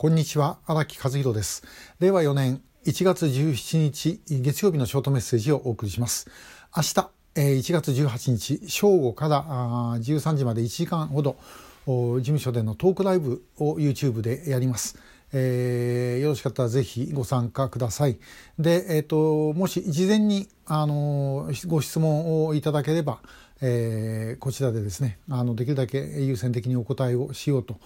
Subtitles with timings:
[0.00, 1.62] こんにちは荒木和弘です
[1.98, 6.30] 令和4年1月17日月曜日のショートメッセージをお送りします
[6.74, 9.44] 明日1月18日正午から
[9.98, 11.36] 13時まで1時間ほど
[11.84, 14.98] 事務所でのトークライブを YouTube でやります。
[15.32, 18.18] えー、よろしかったらぜひご参加ください。
[18.58, 23.20] で、えっ、ー、と、もし事前に、あの、ご質問をいただければ、
[23.60, 27.76] えー、こちらでですね、あの、できるだけ優先的にお答えをしようと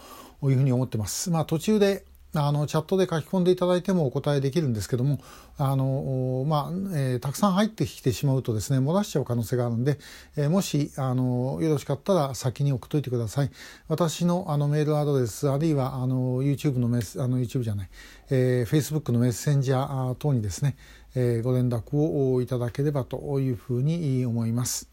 [0.50, 1.30] いうふうに思ってます。
[1.30, 2.04] まあ、途中で、
[2.36, 5.20] あのチャットで書き込んでいただいてもお答えできるんですけども
[5.56, 9.98] あの、まあえー、たくさん入ってきてしまうとですね漏らしちゃう可能性があるんで、
[10.36, 13.50] えー、もしあのよろしかったら先に送っといてください
[13.88, 17.88] 私のあのメールアドレスあるいはあの YouTube のメスあの YouTube じゃない、
[18.30, 20.76] えー、Facebook のメッセンジャー等にですね、
[21.14, 24.88] えー、ご連絡をいただければというふうに思います。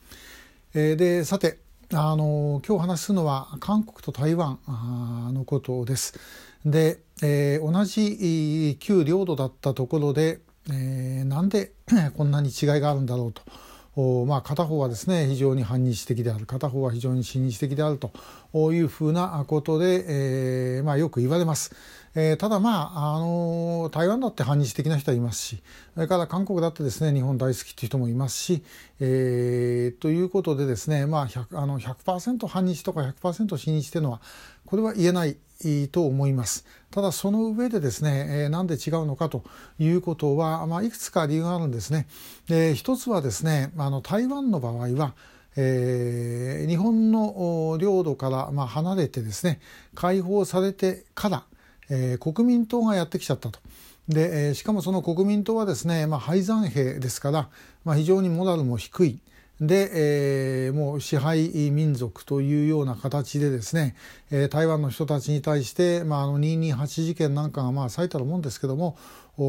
[0.73, 1.57] えー、でさて
[1.93, 4.59] あの今日話すのは韓国と台湾
[5.33, 6.17] のことです。
[6.65, 11.73] で、えー、同じ旧領土だったところで、えー、なんで
[12.15, 13.41] こんなに違いがあるんだろうと。
[14.25, 20.05] まあ、片方はですね非常に反日的である片方は非常に親日的であるというふうなことで、
[20.77, 21.75] えーまあ、よく言われます。
[22.13, 28.63] えー、ただまあ、あの台湾だって反日的な人はいますしそれから韓国だってですね日本大好きっていう人もいますし、
[28.99, 34.21] えー、ということでですね、まあ100、あの100%反日とか100%親日というのは
[34.65, 36.65] これは言えないいと思います。
[36.91, 39.43] ただその上でですね、え、なんで違うのかと
[39.79, 42.07] いうことは、まあ、いくつか理由があるんですね。
[42.47, 45.13] で一つはですねあの台湾の場合は
[45.57, 49.59] えー、日本の領土から、まあ、離れてですね
[49.95, 51.43] 解放されてから
[51.91, 53.59] えー、国民党がやってきちゃったと。
[54.07, 57.49] で、え、しかもその国民党はですね、まあ、敗残兵ですから、
[57.83, 59.19] まあ、非常にモラルも低い。
[59.61, 63.95] で、えー、もう支配民族というような形でですね、
[64.31, 68.97] えー、台湾の人たちに対して、まあ、あの228事件なんかがまあ最たるもんですけども、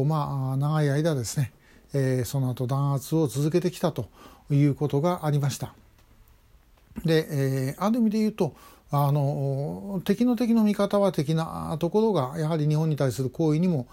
[0.05, 1.51] まあ、長い間ですね、
[1.95, 4.07] えー、その後弾圧を続けてきたと
[4.51, 5.73] いうことがありました。
[7.03, 8.55] で、えー、ある意味で言うと
[8.91, 13.87] あの敵の敵の味方は敵なところがやはり日本に対する行為にも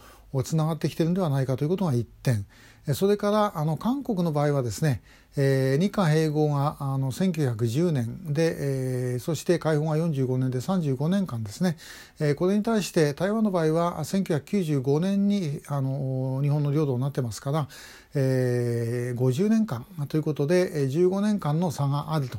[0.45, 2.47] つながってきてるんではないかということが1点
[2.95, 5.03] それからあの韓国の場合はですね、
[5.37, 11.77] えー、日韓併合があの1910年で、えー、そして解放が45年で35年間ですね、
[12.21, 17.69] えー、これに対して台湾の場合は1995年にあの日本の領土になってますから、
[18.15, 22.39] えー、50年間ということで15年間の差があると。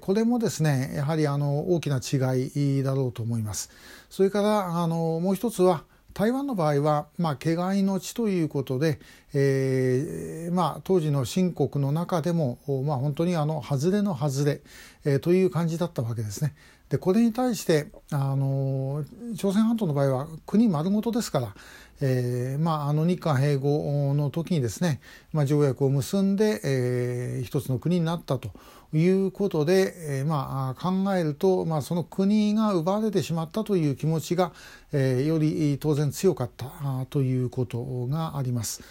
[0.00, 3.68] これもですねやはりあの大きな違いだろうと思います。
[4.08, 5.84] それからあのもう一つは
[6.16, 9.00] 台湾の場合は、まあ、毛外の地ということで、
[9.34, 14.62] えーまあ、当時の新国の中でも、まあ、本当にあの外れの外れ、
[15.04, 16.54] えー、という感じだったわけですね。
[16.88, 19.04] でこれに対してあの
[19.36, 21.54] 朝鮮半島の場合は国丸ごとですから、
[22.00, 25.00] えーまあ、あの日韓併合の時にですね、
[25.34, 28.52] まあ、条約を結んで、えー、一つの国になったと
[28.96, 34.52] いうことで、えーまあ、考えると、まあ、その国が奪われてしまったという気持ちが、
[34.92, 38.82] えー、より当然強かったということがあります。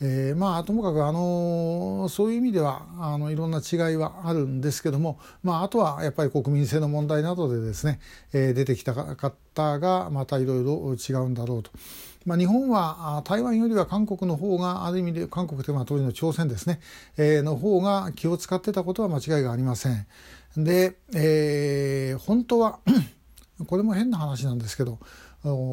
[0.00, 8.00] えー、まあともかくあのそういう意味ではあのいろんな違いはあるんですけども、まあ、あとはやっぱり国民性の問題などでですね、
[8.32, 11.70] えー、出てきた方がまたいろいろ違うんだろうと。
[12.24, 16.80] まあ、日本は台湾よりは韓国の方がある意味で韓国というのは当時の朝鮮ですね、
[17.16, 20.06] えー、の方が気を使ってたことは間違いがありません。
[20.56, 22.78] で、えー、本当は
[23.66, 24.98] これも変な話なんですけど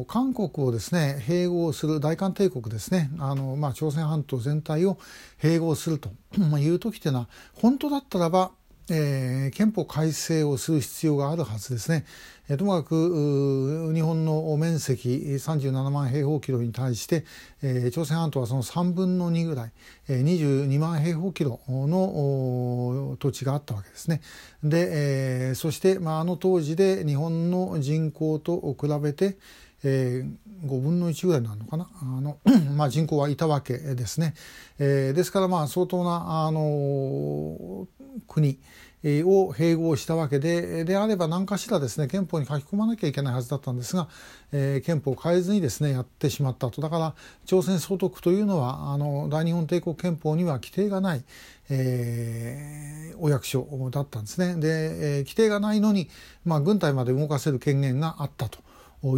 [0.06, 4.98] 韓国をですね併合する大韓帝国ですねあの、まあ、朝鮮半島全体を
[5.40, 6.10] 併合すると
[6.58, 8.52] いう時というのは本当だったらば
[8.90, 12.04] えー、憲法改正をする必要があるはずですね。
[12.48, 17.24] えー、ともかく日本の面積37万平方キロに対して、
[17.62, 19.72] えー、朝鮮半島はその3分の2ぐらい、
[20.08, 24.20] えー、22万平方キロの土地があったわけですね。
[24.64, 29.36] で、えー、そして、まあ、あの当時で日本の人口と比べて、
[29.84, 32.38] えー、5分の1ぐらいなのかなあの、
[32.76, 34.34] まあ、人口はいたわけですね。
[34.78, 37.86] えー、ですからまあ相当な、あの
[38.26, 38.58] 国
[39.04, 44.08] を併合したわけでであれば何かしらですね憲法に書き込まなきゃいけないはずだったんですが、
[44.52, 47.14] えー、憲法を変えずにですねやってしまったとだから
[47.44, 51.24] 朝鮮総督というのはあの大日本帝国憲法には規定がない、
[51.68, 54.54] えー、お役所だったんですね。
[54.56, 56.08] で、えー、規定がないのに、
[56.44, 58.60] まあ、軍隊まで動かせる権限があったと。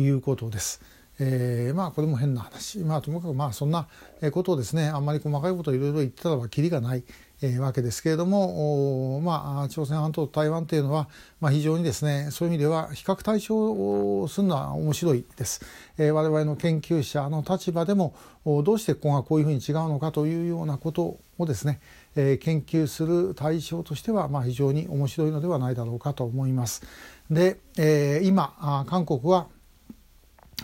[0.00, 0.80] いうことです。
[1.20, 3.86] えー、まあこれも変な話まあともかくまあそんな
[4.32, 7.04] ことをですねあんまり細かいことをいろいろ言ってたらばきりがない、
[7.42, 11.08] えー、わけですけれどもまあ朝鮮半島と台湾というのは、
[11.40, 15.64] まあ、非常にですねそういう意味では比較対象をするのは面白いです、
[15.98, 18.14] えー、我々の研究者の立場でも
[18.44, 21.80] どうしてここがこういうふうに違うのかというようなことをですね、
[22.16, 26.82] えー、研究する対象としてはまあ非常に面白いのではないだろうかと思います。
[27.30, 29.48] で、えー、今韓国は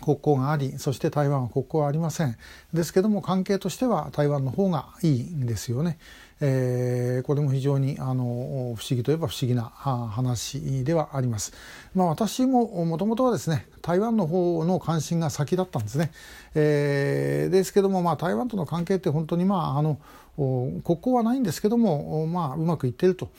[0.00, 2.36] 国交がありそして台湾は国交はありません
[2.72, 5.98] ですけども関係としては台湾の方がいいんですよね。
[6.40, 11.52] えー、これも非常にあの不思議といえば不思議な話ではあります。
[11.94, 16.12] まあ、私ももともとはですね台湾の方の関心が先だったんですね。
[16.54, 19.98] えー、ですけども、まあ、台湾との関係って本当に、まあ、あの
[20.36, 23.30] 国交はないんですけども、まあ、うまくいってると。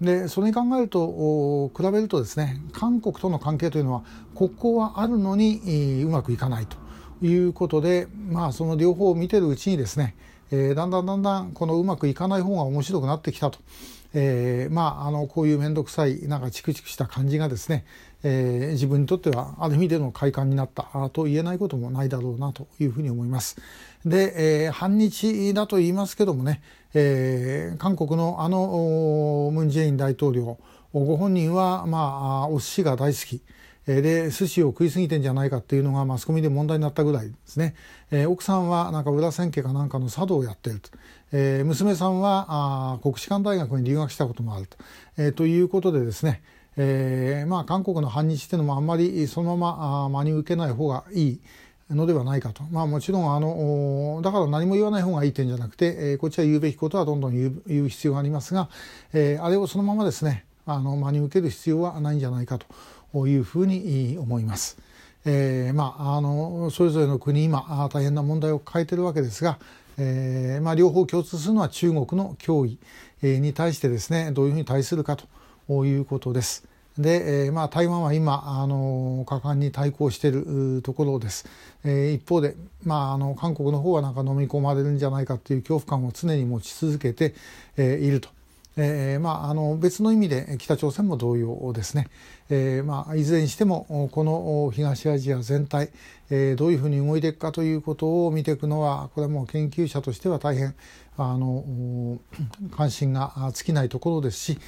[0.00, 4.04] でそれに考えると比べるとですね韓国との関係というのは
[4.36, 6.76] 国交はあるのにうまくいかないと
[7.20, 10.14] いうことで、まあ、その両方を見てるうちにですね、
[10.50, 13.58] えー、だんだんだんだんこのうまくいかない方が面白くなってきたと。
[14.14, 17.84] えー、まああのこういう面倒くさいなんかチクチクした感じがですね、
[18.22, 23.60] えー、自分にとってはある意味での快感になったと言えないこともないだろうなというふうに思います。
[24.06, 26.62] で、えー、反日だと言いますけどもね、
[26.94, 30.58] えー、韓国のあのムン・ジェイン大統領
[30.94, 33.42] ご本人は、まあ、お寿司が大好き。
[34.02, 37.74] で寿司を食い過ぎてんじゃないかっていうのがマスコミで問題になったぐらいですね、
[38.10, 40.90] えー、奥さんはなんか裏千家かなんかの茶道をやっていると、
[41.32, 44.76] えー、娘さんはあ国士舘大学に留学したこともあると,、
[45.16, 46.42] えー、ということでですね、
[46.76, 51.40] えー、まあ韓国の反日っていうのもあんまりそのままあ真に受けない方がいい
[51.90, 52.62] のではないかと。
[52.64, 58.68] まあもちろんあの、だから何も言わない方がいい点じゃなくて、えー、こっちは言うべきことはどんどん言う言う必要がありますが、
[59.14, 64.78] えー、あれをそのままですね、あの、真に受ける必要はないんじゃないかというふうに思います。
[65.24, 69.58] えー、まあ、あの、それぞれの国今、大変な問題を抱えているわけですが、
[69.96, 72.78] えー、まあ、両方共通するのは中国の脅威
[73.40, 76.68] に対してですね、どういうふうに対するかということです。
[76.98, 81.48] で、えー、まあ、台湾は今あの果敢に対抗しているところです、
[81.84, 87.34] えー、一方で、まあ、あの韓国の方はなんか飲み込まれるんじゃないかという恐怖感を常に持ち続けて、
[87.76, 88.30] えー、いると。
[88.78, 92.08] えーまあ、あの別の意味で北朝鮮も同様ですね、
[92.50, 95.90] えーまあ、いずれにしてもこの東アジア全体、
[96.30, 100.74] えー、どういうふうに動いていくかということを見ていくのはこれはもう研究者としては大変
[101.18, 102.18] あの
[102.70, 104.58] 関心が尽きないところですし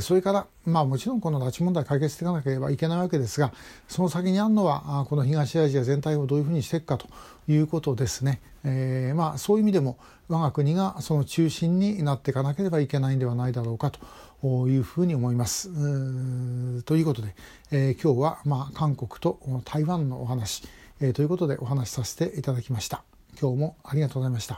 [0.00, 3.52] それから、まあ、もちろんこの拉致問題解決していかなければいけないわけですが
[3.86, 7.06] その先にあるのはこの東アジア全体をどういうふうにしていくかと
[7.48, 8.40] いうことですね。
[8.64, 9.98] えーまあ、そういう意味でも
[10.28, 14.00] 我が国がその中心になっていかなければいけないんではないだろうかと
[14.42, 15.68] いうふうに思います。
[16.84, 17.34] ということで、
[17.70, 20.64] えー、今日は、まあ、韓国と台湾のお話、
[21.00, 23.04] えー、ということでお話しさせていただきました。
[23.40, 24.48] 今日もありがとうございました。